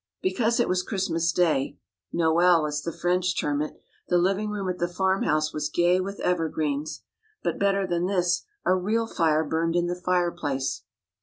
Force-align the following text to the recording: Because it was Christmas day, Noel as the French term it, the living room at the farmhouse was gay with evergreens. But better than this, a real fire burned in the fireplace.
Because 0.23 0.59
it 0.59 0.67
was 0.67 0.81
Christmas 0.81 1.31
day, 1.31 1.77
Noel 2.11 2.65
as 2.65 2.81
the 2.81 2.91
French 2.91 3.39
term 3.39 3.61
it, 3.61 3.79
the 4.07 4.17
living 4.17 4.49
room 4.49 4.67
at 4.67 4.79
the 4.79 4.87
farmhouse 4.87 5.53
was 5.53 5.69
gay 5.69 6.01
with 6.01 6.19
evergreens. 6.21 7.03
But 7.43 7.59
better 7.59 7.85
than 7.85 8.07
this, 8.07 8.41
a 8.65 8.73
real 8.75 9.05
fire 9.05 9.43
burned 9.43 9.75
in 9.75 9.85
the 9.85 9.93
fireplace. 9.93 10.81